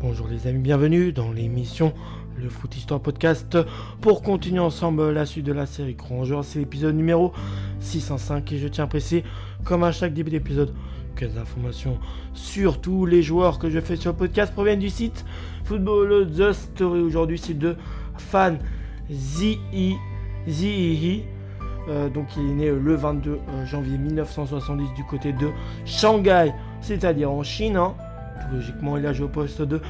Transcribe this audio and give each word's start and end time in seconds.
Bonjour 0.00 0.28
les 0.28 0.46
amis, 0.46 0.60
bienvenue 0.60 1.12
dans 1.12 1.32
l'émission 1.32 1.92
Le 2.36 2.48
Foot 2.48 2.76
Histoire 2.76 3.00
Podcast 3.00 3.58
pour 4.00 4.22
continuer 4.22 4.60
ensemble 4.60 5.10
la 5.10 5.26
suite 5.26 5.44
de 5.46 5.52
la 5.52 5.66
série 5.66 5.96
Crongeur. 5.96 6.44
C'est 6.44 6.58
l'épisode 6.58 6.94
numéro 6.94 7.32
605 7.80 8.52
et 8.52 8.58
je 8.58 8.68
tiens 8.68 8.84
à 8.84 8.86
préciser, 8.86 9.24
comme 9.64 9.82
à 9.84 9.92
chaque 9.92 10.14
début 10.14 10.30
d'épisode, 10.30 10.74
que 11.14 11.24
les 11.24 11.38
informations 11.38 11.98
sur 12.34 12.80
tous 12.80 13.06
les 13.06 13.22
joueurs 13.22 13.58
que 13.58 13.70
je 13.70 13.80
fais 13.80 13.96
sur 13.96 14.12
le 14.12 14.16
podcast 14.16 14.52
proviennent 14.52 14.80
du 14.80 14.90
site 14.90 15.24
Football 15.64 16.30
The 16.30 16.52
Story. 16.52 17.00
Aujourd'hui, 17.00 17.38
c'est 17.38 17.58
de 17.58 17.76
Fan 18.16 18.58
Zihi. 19.10 19.96
Euh, 21.88 22.08
donc 22.08 22.26
il 22.36 22.50
est 22.50 22.54
né 22.54 22.70
le 22.70 22.94
22 22.94 23.30
euh, 23.30 23.66
janvier 23.66 23.96
1970 23.96 24.92
du 24.94 25.04
côté 25.04 25.32
de 25.32 25.50
Shanghai, 25.84 26.52
c'est-à-dire 26.80 27.30
en 27.30 27.42
Chine. 27.42 27.76
hein. 27.76 27.94
Logiquement, 28.52 28.96
il 28.96 29.06
a 29.06 29.12
joué 29.12 29.26
au 29.26 29.30
poste 29.30 29.62
de 29.62 29.80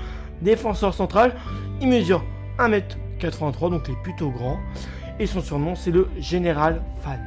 défenseur 0.43 0.95
central. 0.95 1.35
Il 1.81 1.89
mesure 1.89 2.23
1m83, 2.59 3.71
donc 3.71 3.83
il 3.89 3.95
est 3.95 4.03
plutôt 4.03 4.31
grand. 4.31 4.59
Et 5.19 5.27
son 5.27 5.41
surnom, 5.41 5.75
c'est 5.75 5.91
le 5.91 6.09
Général 6.19 6.83
Fan. 7.03 7.19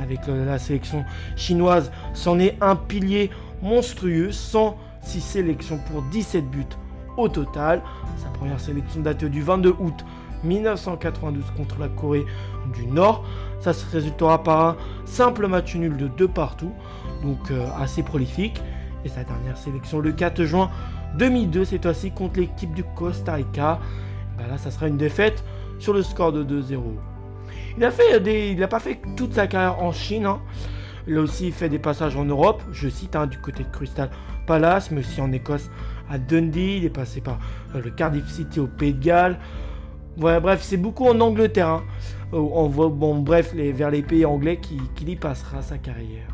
Avec 0.00 0.28
euh, 0.28 0.44
la 0.44 0.58
sélection 0.58 1.04
chinoise, 1.36 1.92
c'en 2.12 2.38
est 2.38 2.56
un 2.60 2.74
pilier 2.76 3.30
monstrueux, 3.62 4.32
106 4.32 5.20
sélections 5.20 5.78
pour 5.90 6.02
17 6.02 6.44
buts 6.50 6.64
au 7.16 7.28
total. 7.28 7.80
Sa 8.18 8.28
première 8.30 8.58
sélection 8.58 9.00
date 9.00 9.24
du 9.24 9.40
22 9.40 9.76
août 9.78 10.04
1992 10.44 11.44
contre 11.56 11.78
la 11.80 11.88
Corée 11.88 12.24
du 12.72 12.86
Nord. 12.86 13.24
Ça 13.60 13.72
se 13.72 13.90
résultera 13.90 14.42
par 14.42 14.66
un 14.66 14.76
simple 15.04 15.46
match 15.46 15.74
nul 15.74 15.96
de 15.96 16.08
2 16.08 16.28
partout, 16.28 16.72
donc 17.22 17.50
euh, 17.50 17.66
assez 17.78 18.02
prolifique. 18.02 18.60
Et 19.04 19.08
sa 19.08 19.24
dernière 19.24 19.56
sélection 19.56 20.00
le 20.00 20.12
4 20.12 20.44
juin 20.44 20.70
2002, 21.18 21.64
cette 21.64 21.82
fois-ci 21.82 22.10
contre 22.10 22.40
l'équipe 22.40 22.72
du 22.74 22.84
Costa 22.84 23.34
Rica. 23.34 23.80
Ben 24.38 24.46
là, 24.48 24.58
ça 24.58 24.70
sera 24.70 24.88
une 24.88 24.96
défaite 24.96 25.44
sur 25.78 25.92
le 25.92 26.02
score 26.02 26.32
de 26.32 26.44
2-0. 26.44 26.80
Il 27.76 28.58
n'a 28.58 28.68
pas 28.68 28.80
fait 28.80 29.00
toute 29.16 29.34
sa 29.34 29.46
carrière 29.46 29.82
en 29.82 29.92
Chine. 29.92 30.26
hein. 30.26 30.40
Il 31.06 31.18
a 31.18 31.20
aussi 31.20 31.52
fait 31.52 31.68
des 31.68 31.78
passages 31.78 32.16
en 32.16 32.24
Europe. 32.24 32.62
Je 32.72 32.88
cite 32.88 33.14
hein, 33.14 33.26
du 33.26 33.38
côté 33.38 33.62
de 33.64 33.68
Crystal 33.68 34.10
Palace, 34.46 34.90
mais 34.90 35.00
aussi 35.00 35.20
en 35.20 35.32
Écosse 35.32 35.70
à 36.10 36.18
Dundee. 36.18 36.78
Il 36.78 36.84
est 36.84 36.90
passé 36.90 37.20
par 37.20 37.38
euh, 37.74 37.82
le 37.82 37.90
Cardiff 37.90 38.28
City 38.28 38.60
au 38.60 38.66
Pays 38.66 38.94
de 38.94 39.04
Galles. 39.04 39.38
Bref, 40.16 40.60
c'est 40.62 40.76
beaucoup 40.76 41.06
en 41.06 41.20
Angleterre. 41.20 41.68
hein. 41.68 41.84
Euh, 42.32 42.38
On 42.38 42.68
voit, 42.68 42.88
bon, 42.88 43.18
bref, 43.20 43.54
vers 43.54 43.90
les 43.90 44.02
pays 44.02 44.24
anglais 44.24 44.58
qui, 44.58 44.80
qu'il 44.94 45.08
y 45.08 45.16
passera 45.16 45.60
sa 45.62 45.78
carrière. 45.78 46.28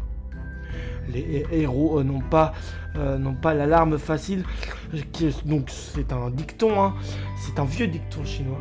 Les 1.12 1.20
hé- 1.20 1.46
héros 1.52 1.98
euh, 1.98 2.04
n'ont 2.04 2.20
pas, 2.20 2.52
euh, 2.96 3.18
n'ont 3.18 3.34
pas 3.34 3.54
l'alarme 3.54 3.98
facile. 3.98 4.44
euh, 4.94 4.98
qui- 5.12 5.34
donc 5.44 5.68
c'est 5.70 6.12
un 6.12 6.30
dicton, 6.30 6.80
hein. 6.82 6.94
c'est 7.38 7.58
un 7.58 7.64
vieux 7.64 7.86
dicton 7.86 8.24
chinois. 8.24 8.60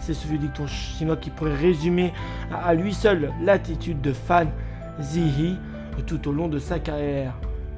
C'est 0.00 0.14
ce 0.14 0.26
vieux 0.26 0.38
dicton 0.38 0.66
chinois 0.66 1.16
qui 1.16 1.30
pourrait 1.30 1.54
résumer 1.54 2.12
à, 2.52 2.72
lui 2.74 2.94
seul 2.94 3.30
l'attitude 3.44 4.00
de 4.00 4.12
Fan 4.12 4.48
Zihi 5.00 5.56
tout 6.06 6.26
au 6.28 6.32
long 6.32 6.48
de 6.48 6.58
sa 6.58 6.78
carrière. 6.78 7.34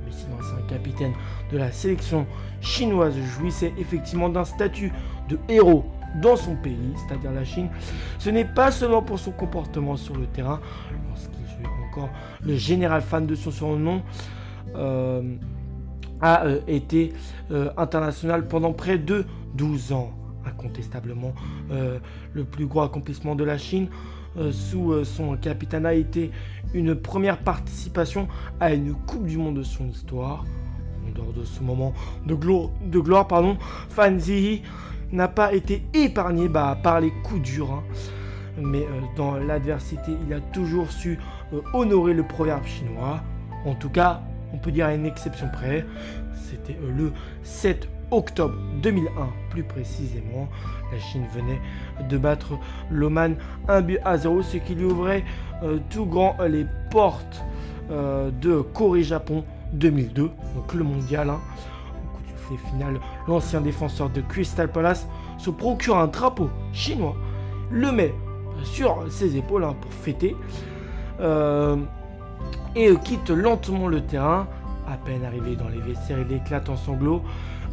Mais 0.06 0.12
si 0.12 0.24
l'ancien 0.30 0.64
capitaine 0.68 1.12
de 1.52 1.58
la 1.58 1.72
sélection 1.72 2.26
chinoise 2.60 3.14
jouissait 3.38 3.72
effectivement 3.78 4.28
d'un 4.28 4.44
statut 4.44 4.92
de 5.30 5.38
héros 5.48 5.84
dans 6.20 6.36
son 6.36 6.56
pays, 6.56 6.94
c'est-à-dire 6.96 7.32
la 7.32 7.44
Chine, 7.44 7.68
ce 8.18 8.30
n'est 8.30 8.44
pas 8.44 8.70
seulement 8.70 9.02
pour 9.02 9.18
son 9.18 9.30
comportement 9.30 9.96
sur 9.96 10.16
le 10.16 10.26
terrain, 10.26 10.60
lorsqu'il 11.08 11.46
jouait 11.46 11.72
encore 11.88 12.10
le 12.44 12.56
général 12.56 13.00
fan 13.02 13.26
de 13.26 13.34
son 13.34 13.50
surnom, 13.50 14.02
euh, 14.74 15.22
a 16.20 16.44
euh, 16.44 16.60
été 16.68 17.12
euh, 17.50 17.70
international 17.76 18.46
pendant 18.46 18.72
près 18.72 18.98
de 18.98 19.24
12 19.54 19.92
ans. 19.92 20.12
Incontestablement, 20.46 21.34
le 21.68 22.44
plus 22.44 22.64
gros 22.64 22.80
accomplissement 22.80 23.34
de 23.34 23.44
la 23.44 23.58
Chine 23.58 23.88
sous 24.50 25.04
son 25.04 25.36
capitana 25.36 25.90
a 25.90 25.94
une 26.72 26.94
première 26.94 27.38
participation 27.38 28.26
à 28.58 28.72
une 28.72 28.94
Coupe 28.94 29.26
du 29.26 29.36
Monde 29.36 29.56
de 29.56 29.62
son 29.62 29.86
histoire. 29.88 30.46
De 31.36 31.44
ce 31.44 31.62
moment 31.62 31.92
de, 32.26 32.34
de 32.34 32.98
gloire, 32.98 33.26
pardon, 33.28 33.56
Fan 33.88 34.18
Ziyi 34.18 34.62
n'a 35.12 35.28
pas 35.28 35.52
été 35.52 35.82
épargné 35.94 36.48
bah, 36.48 36.78
par 36.82 37.00
les 37.00 37.10
coups 37.22 37.42
durs. 37.42 37.72
hein. 37.72 37.82
Mais 38.58 38.82
euh, 38.82 39.00
dans 39.16 39.34
l'adversité, 39.36 40.12
il 40.26 40.32
a 40.34 40.40
toujours 40.40 40.90
su 40.90 41.18
euh, 41.52 41.60
honorer 41.72 42.14
le 42.14 42.22
proverbe 42.22 42.64
chinois. 42.64 43.20
En 43.64 43.74
tout 43.74 43.90
cas, 43.90 44.22
on 44.52 44.58
peut 44.58 44.72
dire 44.72 44.86
à 44.86 44.94
une 44.94 45.06
exception 45.06 45.48
près. 45.52 45.84
C'était 46.34 46.76
euh, 46.82 46.92
le 46.96 47.12
7 47.42 47.88
octobre 48.10 48.54
2001, 48.82 49.28
plus 49.50 49.62
précisément. 49.62 50.48
La 50.92 50.98
Chine 50.98 51.24
venait 51.34 51.60
de 52.08 52.18
battre 52.18 52.58
l'Oman 52.90 53.36
1 53.68 53.80
but 53.82 53.98
à 54.04 54.18
0, 54.18 54.42
ce 54.42 54.56
qui 54.56 54.74
lui 54.74 54.84
ouvrait 54.84 55.24
tout 55.90 56.06
grand 56.06 56.36
les 56.48 56.66
portes 56.90 57.44
de 57.88 58.60
Corée-Japon 58.62 59.44
2002, 59.72 60.30
donc 60.54 60.74
le 60.74 60.84
mondial. 60.84 61.30
hein. 61.30 61.40
Au 62.04 62.16
coup 62.16 62.22
du 62.22 62.30
sifflet 62.30 62.70
final, 62.70 63.00
l'ancien 63.28 63.60
défenseur 63.60 64.10
de 64.10 64.20
Crystal 64.20 64.70
Palace 64.70 65.06
se 65.38 65.50
procure 65.50 65.98
un 65.98 66.06
drapeau 66.06 66.50
chinois, 66.72 67.16
le 67.70 67.92
met 67.92 68.14
sur 68.64 69.04
ses 69.10 69.36
épaules 69.36 69.64
hein, 69.64 69.74
pour 69.80 69.92
fêter 69.92 70.36
euh, 71.20 71.76
et 72.74 72.94
quitte 73.04 73.30
lentement 73.30 73.88
le 73.88 74.02
terrain. 74.02 74.46
À 74.88 74.96
peine 74.96 75.24
arrivé 75.24 75.54
dans 75.56 75.68
les 75.68 75.80
vestiaires, 75.80 76.18
il 76.28 76.36
éclate 76.36 76.68
en 76.68 76.76
sanglots. 76.76 77.22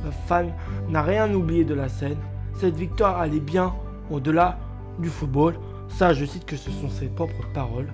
Euh, 0.06 0.12
Fan 0.28 0.53
n'a 0.90 1.02
rien 1.02 1.34
oublié 1.34 1.66
de 1.66 1.74
la 1.74 1.90
scène. 1.90 2.18
Cette 2.59 2.75
victoire 2.75 3.19
allait 3.19 3.40
bien 3.40 3.74
au-delà 4.12 4.58
du 5.00 5.09
football. 5.09 5.56
Ça, 5.90 6.14
je 6.14 6.25
cite 6.25 6.46
que 6.46 6.56
ce 6.56 6.69
sont 6.69 6.90
ses 6.90 7.08
propres 7.08 7.47
paroles. 7.53 7.88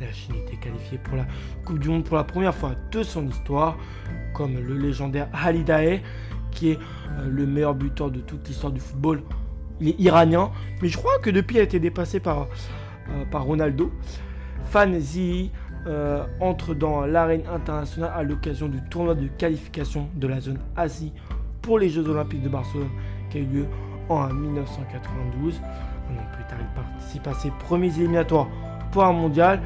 La 0.00 0.12
Chine 0.12 0.34
était 0.46 0.56
qualifiée 0.56 0.98
pour 0.98 1.16
la 1.16 1.26
Coupe 1.64 1.78
du 1.78 1.88
Monde 1.88 2.04
pour 2.04 2.16
la 2.16 2.24
première 2.24 2.54
fois 2.54 2.72
de 2.92 3.02
son 3.02 3.26
histoire, 3.26 3.78
comme 4.34 4.54
le 4.54 4.76
légendaire 4.76 5.28
Halidae, 5.32 6.00
qui 6.50 6.70
est 6.70 6.78
euh, 7.18 7.28
le 7.28 7.46
meilleur 7.46 7.74
buteur 7.74 8.10
de 8.10 8.20
toute 8.20 8.46
l'histoire 8.46 8.72
du 8.72 8.80
football. 8.80 9.22
Il 9.80 9.88
est 9.88 10.00
iranien, 10.00 10.50
mais 10.82 10.88
je 10.88 10.98
crois 10.98 11.18
que 11.18 11.30
depuis 11.30 11.56
il 11.56 11.60
a 11.60 11.62
été 11.62 11.80
dépassé 11.80 12.20
par, 12.20 12.42
euh, 12.42 13.24
par 13.30 13.44
Ronaldo. 13.44 13.90
Fan 14.64 14.98
Ziyi 14.98 15.50
euh, 15.86 16.26
entre 16.40 16.74
dans 16.74 17.06
l'arène 17.06 17.42
internationale 17.46 18.12
à 18.14 18.22
l'occasion 18.22 18.68
du 18.68 18.82
tournoi 18.90 19.14
de 19.14 19.28
qualification 19.28 20.08
de 20.14 20.26
la 20.26 20.40
zone 20.40 20.58
Asie 20.76 21.12
pour 21.62 21.78
les 21.78 21.88
Jeux 21.88 22.06
Olympiques 22.08 22.42
de 22.42 22.48
Barcelone 22.48 22.90
qui 23.30 23.38
a 23.38 23.40
eu 23.40 23.46
lieu 23.46 23.66
en 24.08 24.28
1992. 24.28 25.60
Un 26.10 26.20
an 26.20 26.26
plus 26.34 26.44
tard, 26.44 26.58
il 26.60 26.74
participe 26.74 27.26
à 27.26 27.34
ses 27.34 27.50
premiers 27.50 27.94
éliminatoires 27.96 28.48
pour 28.90 29.04
un 29.04 29.12
mondial 29.12 29.60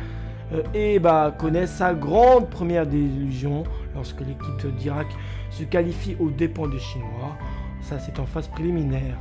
et 0.74 0.98
bah, 0.98 1.34
connaît 1.36 1.66
sa 1.66 1.94
grande 1.94 2.50
première 2.50 2.86
désillusion 2.86 3.64
lorsque 3.94 4.20
l'équipe 4.20 4.74
d'Irak 4.76 5.06
se 5.50 5.64
qualifie 5.64 6.16
aux 6.18 6.30
dépens 6.30 6.68
des 6.68 6.78
Chinois. 6.78 7.36
Ça, 7.82 7.98
c'est 7.98 8.18
en 8.18 8.26
phase 8.26 8.48
préliminaire. 8.48 9.16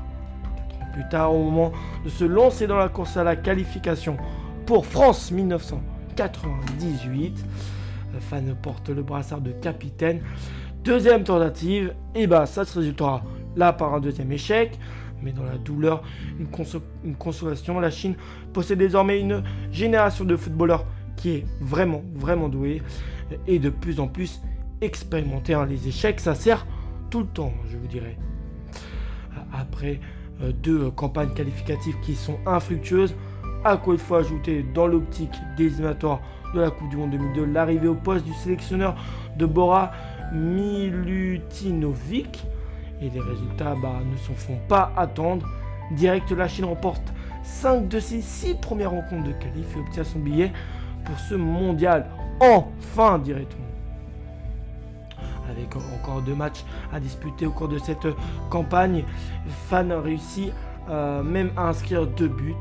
Plus 0.94 1.08
tard, 1.10 1.34
au 1.34 1.44
moment 1.44 1.72
de 2.04 2.10
se 2.10 2.26
lancer 2.26 2.68
dans 2.68 2.78
la 2.78 2.90
course 2.90 3.18
à 3.18 3.24
la 3.24 3.36
qualification 3.36 4.18
pour 4.66 4.86
France 4.86 5.32
1998, 5.32 7.46
euh, 8.16 8.20
Fan 8.20 8.56
porte 8.62 8.90
le 8.90 9.04
brassard 9.04 9.42
de 9.42 9.52
capitaine. 9.52 10.22
Deuxième 10.84 11.24
tentative, 11.24 11.94
et 12.16 12.26
bah 12.26 12.46
ça 12.46 12.66
se 12.66 12.80
résultera 12.80 13.24
là 13.56 13.74
par 13.74 13.94
un 13.94 14.00
deuxième 14.00 14.32
échec. 14.32 14.80
Mais 15.22 15.34
dans 15.34 15.44
la 15.44 15.58
douleur, 15.58 16.02
une, 16.40 16.48
une 17.04 17.16
consolation, 17.16 17.80
la 17.80 17.92
Chine 17.92 18.16
possède 18.54 18.80
désormais 18.80 19.20
une 19.20 19.44
génération 19.70 20.24
de 20.24 20.38
footballeurs 20.38 20.86
qui 21.20 21.30
est 21.32 21.46
vraiment, 21.60 22.02
vraiment 22.16 22.48
douée 22.50 22.82
euh, 23.32 23.36
et 23.46 23.60
de 23.60 23.70
plus 23.70 24.00
en 24.00 24.08
plus 24.08 24.42
expérimentée. 24.82 25.54
hein. 25.54 25.66
Les 25.66 25.88
échecs, 25.88 26.20
ça 26.22 26.34
sert 26.34 26.66
tout 27.10 27.20
le 27.20 27.28
temps, 27.28 27.54
je 27.70 27.78
vous 27.78 27.88
dirais. 27.88 28.18
Après 29.54 30.00
euh, 30.42 30.52
deux 30.52 30.90
campagnes 30.92 31.34
qualificatives 31.34 31.98
qui 32.02 32.16
sont 32.16 32.38
infructueuses, 32.46 33.16
à 33.66 33.78
quoi 33.78 33.96
il 33.96 34.00
faut 34.00 34.16
ajouter 34.16 34.64
dans 34.74 34.88
l'optique 34.88 35.34
des 35.58 35.66
éliminatoires 35.66 36.22
de 36.54 36.62
la 36.62 36.72
Coupe 36.72 36.90
du 36.90 36.96
Monde 36.98 37.12
2002 37.12 37.46
l'arrivée 37.46 37.90
au 37.90 37.96
poste 37.96 38.26
du 38.26 38.34
sélectionneur 38.34 38.96
de 39.38 39.46
Bora 39.46 39.92
Milutinovic. 40.34 42.46
Et 43.02 43.10
les 43.10 43.20
résultats 43.20 43.76
bah, 43.82 44.00
ne 44.10 44.16
s'en 44.18 44.34
font 44.34 44.58
pas 44.68 44.92
attendre. 44.96 45.46
Direct, 45.92 46.32
la 46.32 46.48
Chine 46.48 46.66
remporte 46.66 47.14
5 47.44 47.88
de 47.88 48.00
ses 48.00 48.22
6 48.22 48.56
premières 48.56 48.92
rencontres 48.92 49.28
de 49.28 49.34
qualif 49.34 49.76
et 49.76 49.80
obtient 49.80 50.04
son 50.04 50.20
billet 50.20 50.52
pour 51.06 51.20
ce 51.20 51.36
mondial. 51.36 52.06
Enfin, 52.40 53.20
dirait-on. 53.20 53.58
Avec 55.52 55.76
encore 55.76 56.22
deux 56.22 56.36
matchs 56.36 56.64
à 56.94 57.00
disputer 57.00 57.48
au 57.48 57.52
cours 57.52 57.68
de 57.68 57.80
cette 57.80 58.08
campagne, 58.50 59.04
Fan 59.68 59.92
réussit 59.92 60.54
euh, 60.90 61.24
même 61.24 61.52
à 61.58 61.70
inscrire 61.70 62.06
deux 62.06 62.28
buts 62.28 62.54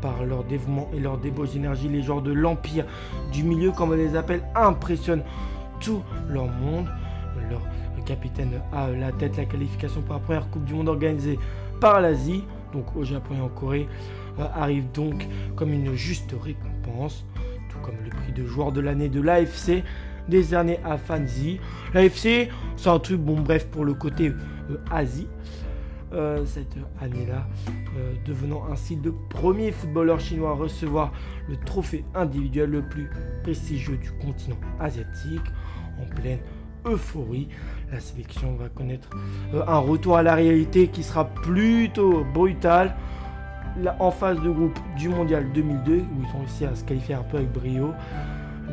par 0.00 0.20
euh, 0.20 0.26
leur 0.26 0.44
dévouement 0.44 0.88
et 0.94 1.00
leur 1.00 1.18
débauche 1.18 1.50
d'énergie. 1.50 1.88
Les 1.88 2.02
joueurs 2.02 2.22
de 2.22 2.32
l'Empire 2.32 2.86
du 3.32 3.42
milieu, 3.42 3.72
comme 3.72 3.90
on 3.90 3.96
les 3.96 4.16
appelle, 4.16 4.42
impressionnent 4.54 5.24
tout 5.80 6.02
leur 6.28 6.46
monde. 6.46 6.86
Leur 7.50 7.60
capitaine 8.04 8.60
a 8.72 8.90
la 8.90 9.12
tête 9.12 9.36
la 9.36 9.44
qualification 9.44 10.02
pour 10.02 10.14
la 10.14 10.20
première 10.20 10.50
Coupe 10.50 10.64
du 10.64 10.74
Monde 10.74 10.88
organisée 10.88 11.38
par 11.80 12.00
l'Asie, 12.00 12.44
donc 12.72 12.96
au 12.96 13.04
Japon 13.04 13.34
et 13.38 13.40
en 13.40 13.48
Corée, 13.48 13.88
arrive 14.38 14.90
donc 14.92 15.26
comme 15.56 15.72
une 15.72 15.94
juste 15.94 16.34
récompense, 16.40 17.24
tout 17.70 17.78
comme 17.78 17.96
le 18.04 18.10
prix 18.10 18.32
de 18.32 18.46
joueur 18.46 18.72
de 18.72 18.80
l'année 18.80 19.08
de 19.08 19.20
l'AFC 19.20 19.82
décerné 20.28 20.78
à 20.84 20.96
Fanzi. 20.96 21.58
L'AFC, 21.94 22.48
c'est 22.76 22.88
un 22.88 22.98
truc, 22.98 23.20
bon 23.20 23.40
bref, 23.40 23.66
pour 23.66 23.84
le 23.84 23.94
côté 23.94 24.28
euh, 24.28 24.76
Asie. 24.90 25.28
Euh, 26.12 26.44
cette 26.44 26.76
année-là, 27.00 27.46
devenant 28.26 28.66
ainsi 28.70 28.96
le 29.02 29.14
premier 29.30 29.72
footballeur 29.72 30.20
chinois 30.20 30.50
à 30.50 30.52
recevoir 30.52 31.10
le 31.48 31.56
trophée 31.56 32.04
individuel 32.14 32.68
le 32.68 32.82
plus 32.82 33.08
prestigieux 33.42 33.96
du 33.96 34.12
continent 34.12 34.58
asiatique 34.78 35.40
en 35.98 36.14
pleine 36.14 36.40
euphorie. 36.84 37.48
La 37.90 38.00
sélection 38.00 38.54
va 38.56 38.68
connaître 38.68 39.10
euh, 39.54 39.62
un 39.66 39.78
retour 39.78 40.16
à 40.16 40.22
la 40.22 40.34
réalité 40.34 40.88
qui 40.88 41.02
sera 41.02 41.26
plutôt 41.26 42.24
brutal. 42.24 42.94
En 43.98 44.10
phase 44.10 44.40
de 44.40 44.50
groupe 44.50 44.78
du 44.96 45.08
Mondial 45.08 45.50
2002, 45.52 45.92
où 45.92 46.04
ils 46.20 46.36
ont 46.36 46.40
réussi 46.40 46.64
à 46.64 46.74
se 46.74 46.84
qualifier 46.84 47.14
un 47.14 47.22
peu 47.22 47.38
avec 47.38 47.52
brio, 47.52 47.92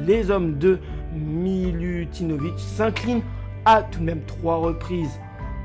les 0.06 0.32
hommes 0.32 0.58
de 0.58 0.80
Milutinovic 1.14 2.58
s'inclinent 2.58 3.24
à 3.66 3.84
tout 3.84 4.00
de 4.00 4.06
même 4.06 4.22
trois 4.26 4.58
reprises 4.58 5.20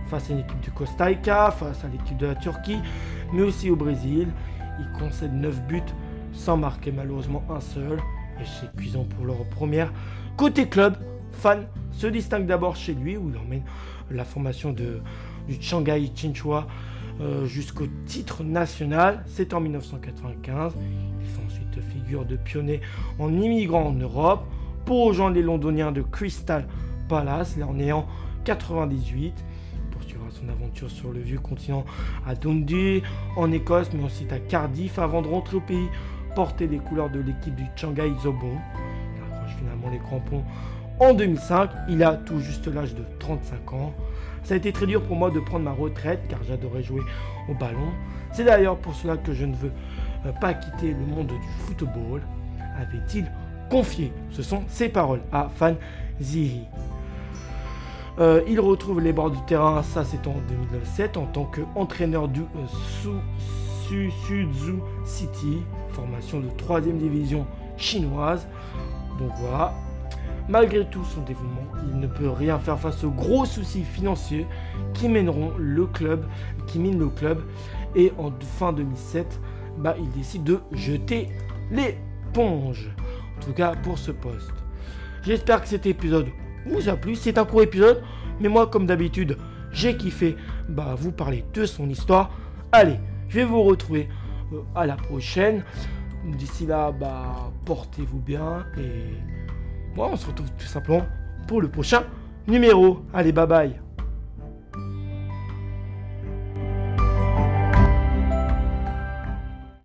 face 0.09 0.31
à 0.31 0.35
une 0.35 0.41
équipe 0.41 0.61
du 0.61 0.71
Costa 0.71 1.07
Rica, 1.07 1.51
face 1.51 1.85
à 1.85 1.89
l'équipe 1.89 2.17
de 2.17 2.27
la 2.27 2.35
Turquie, 2.35 2.79
mais 3.33 3.43
aussi 3.43 3.71
au 3.71 3.77
Brésil. 3.77 4.29
Ils 4.79 4.99
concèdent 4.99 5.35
9 5.35 5.63
buts 5.67 5.83
sans 6.33 6.57
marquer 6.57 6.93
malheureusement 6.93 7.43
un 7.49 7.61
seul. 7.61 7.99
Échec 8.41 8.75
cuisant 8.77 9.05
pour 9.05 9.25
leur 9.25 9.45
première. 9.51 9.93
Côté 10.37 10.69
club, 10.69 10.97
Fan 11.31 11.67
se 11.93 12.07
distingue 12.07 12.47
d'abord 12.47 12.77
chez 12.77 12.95
lui, 12.95 13.17
où 13.17 13.31
il 13.31 13.37
emmène 13.37 13.63
la 14.11 14.25
formation 14.25 14.73
de, 14.73 15.01
du 15.49 15.61
Shanghai 15.61 16.11
Chinchua 16.15 16.67
euh, 17.21 17.47
jusqu'au 17.47 17.87
titre 18.07 18.43
national. 18.43 19.25
C'est 19.27 19.55
en 19.55 19.61
1995. 19.61 20.73
Il 21.21 21.27
fait 21.27 21.45
ensuite 21.45 21.81
figure 21.81 22.25
de 22.25 22.37
pionnier 22.37 22.81
en 23.19 23.33
immigrant 23.33 23.85
en 23.85 23.93
Europe 23.93 24.45
pour 24.85 25.07
rejoindre 25.07 25.37
les 25.37 25.43
Londoniens 25.43 25.93
de 25.93 26.03
Crystal 26.03 26.67
Palace, 27.09 27.57
là 27.57 27.67
en 27.67 27.79
ayant 27.79 28.07
98 28.45 29.35
poursuivra 29.91 30.27
son 30.31 30.49
aventure 30.49 30.91
sur 30.91 31.13
le 31.13 31.21
vieux 31.21 31.39
continent 31.39 31.85
à 32.27 32.35
Dundee, 32.35 33.03
en 33.37 33.51
Écosse, 33.53 33.91
mais 33.95 34.05
ensuite 34.05 34.33
à 34.33 34.39
Cardiff, 34.39 34.99
avant 34.99 35.23
de 35.23 35.29
rentrer 35.29 35.57
au 35.57 35.61
pays, 35.61 35.89
porter 36.35 36.67
les 36.67 36.79
couleurs 36.79 37.11
de 37.11 37.21
l'équipe 37.21 37.55
du 37.55 37.65
Shanghai 37.77 38.13
Zobon. 38.23 38.57
Il 39.17 39.33
accroche 39.33 39.57
finalement 39.57 39.89
les 39.91 39.99
crampons 39.99 40.45
en 41.01 41.15
2005. 41.15 41.71
Il 41.89 42.03
a 42.03 42.15
tout 42.15 42.39
juste 42.41 42.67
l'âge 42.67 42.95
de 42.95 43.03
35 43.19 43.73
ans. 43.73 43.93
Ça 44.43 44.55
a 44.55 44.57
été 44.57 44.73
très 44.73 44.87
dur 44.87 45.03
pour 45.03 45.17
moi 45.17 45.31
de 45.31 45.41
prendre 45.41 45.65
ma 45.65 45.73
retraite 45.73 46.21
car 46.29 46.39
j'adorais 46.45 46.83
jouer 46.83 47.03
au 47.49 47.55
ballon. 47.55 47.93
C'est 48.33 48.45
d'ailleurs 48.45 48.77
pour 48.77 48.95
cela 48.95 49.17
que 49.17 49.33
je 49.33 49.45
ne 49.45 49.55
veux 49.55 49.73
euh, 50.27 50.33
pas 50.33 50.55
quitter 50.55 50.89
le 50.89 51.07
monde 51.07 51.29
du 51.29 51.35
football, 51.61 52.23
avait-il 52.77 53.31
confié. 53.71 54.13
Ce 54.31 54.43
sont 54.43 54.65
ses 54.69 54.89
paroles 54.89 55.23
à 55.33 55.49
Fan 55.55 55.77
Zihi. 56.21 56.63
Euh, 58.19 58.43
il 58.47 58.61
retrouve 58.61 59.01
les 59.01 59.13
bords 59.13 59.31
du 59.31 59.41
terrain, 59.47 59.83
ça 59.83 60.05
c'est 60.05 60.27
en 60.27 60.37
2007, 60.49 61.17
en 61.17 61.27
tant 61.27 61.45
qu'entraîneur 61.45 62.29
du 62.29 62.43
euh, 62.43 63.25
City, 65.05 65.63
formation 65.91 66.41
de 66.41 66.49
3 66.57 66.81
division 66.81 67.47
chinoise. 67.77 68.47
Donc 69.19 69.31
voilà, 69.41 69.75
Malgré 70.49 70.85
tout 70.87 71.05
son 71.05 71.23
dévouement, 71.23 71.67
il 71.89 71.99
ne 71.99 72.07
peut 72.07 72.29
rien 72.29 72.59
faire 72.59 72.79
face 72.79 73.03
aux 73.03 73.11
gros 73.11 73.47
soucis 73.47 73.83
financiers 73.83 74.47
qui 74.93 75.09
mèneront 75.09 75.53
le 75.59 75.87
club, 75.87 76.27
qui 76.67 76.79
minent 76.79 76.99
le 76.99 77.09
club. 77.09 77.43
Et 77.97 78.13
en 78.19 78.31
fin 78.59 78.73
2007, 78.73 79.41
bah, 79.79 79.95
il 79.99 80.11
décide 80.11 80.45
de 80.45 80.61
jeter 80.73 81.29
l'éponge. 81.71 82.91
En 83.37 83.45
tout 83.45 83.53
cas 83.53 83.75
pour 83.75 83.99
ce 83.99 84.11
poste. 84.11 84.53
J'espère 85.23 85.63
que 85.63 85.69
cet 85.69 85.87
épisode 85.87 86.29
vous 86.67 86.89
a 86.89 86.97
plu. 86.97 87.15
C'est 87.15 87.39
un 87.39 87.45
court 87.45 87.63
épisode, 87.63 88.03
mais 88.41 88.49
moi 88.49 88.67
comme 88.67 88.87
d'habitude, 88.87 89.39
j'ai 89.73 89.97
kiffé 89.97 90.37
bah, 90.69 90.95
vous 90.99 91.13
parler 91.13 91.45
de 91.55 91.65
son 91.65 91.89
histoire. 91.89 92.31
Allez, 92.71 93.01
je 93.29 93.37
vais 93.37 93.45
vous 93.45 93.63
retrouver 93.63 94.09
euh, 94.53 94.61
à 94.75 94.87
la 94.87 94.97
prochaine. 94.97 95.65
D'ici 96.25 96.67
là, 96.67 96.93
bah, 96.93 97.51
portez-vous 97.67 98.19
bien 98.19 98.65
et 98.79 99.15
Bon, 99.95 100.11
on 100.13 100.17
se 100.17 100.27
retrouve 100.27 100.51
tout 100.59 100.67
simplement 100.67 101.07
pour 101.47 101.61
le 101.61 101.69
prochain 101.69 102.03
numéro. 102.49 103.01
Allez, 103.13 103.33
bye 103.33 103.47
bye 103.47 103.84